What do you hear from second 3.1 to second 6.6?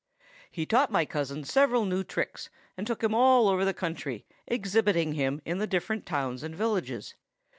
all over the country, exhibiting him in the different towns and